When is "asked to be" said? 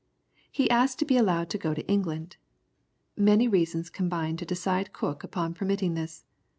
0.71-1.15